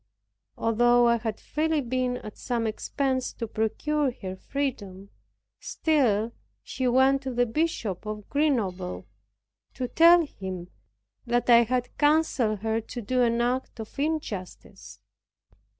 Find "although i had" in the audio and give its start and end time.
0.57-1.39